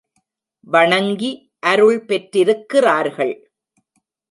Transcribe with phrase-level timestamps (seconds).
[0.67, 1.31] வணங்கி
[1.59, 3.35] அருள் பெற்றிருக்கிறார்கள்.